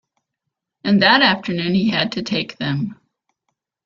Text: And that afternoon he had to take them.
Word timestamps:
And 0.83 1.03
that 1.03 1.21
afternoon 1.21 1.75
he 1.75 1.91
had 1.91 2.13
to 2.13 2.23
take 2.23 2.57
them. 2.57 2.99